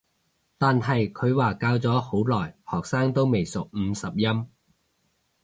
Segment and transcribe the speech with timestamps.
[0.57, 4.47] 但係佢話教咗好耐學生都未熟五十音